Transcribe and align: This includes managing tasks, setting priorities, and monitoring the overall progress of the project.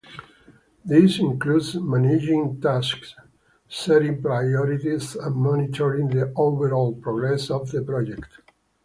This 0.83 1.19
includes 1.19 1.75
managing 1.75 2.59
tasks, 2.59 3.13
setting 3.69 4.19
priorities, 4.19 5.15
and 5.15 5.35
monitoring 5.35 6.07
the 6.07 6.33
overall 6.37 6.95
progress 6.95 7.51
of 7.51 7.69
the 7.69 7.83
project. 7.83 8.39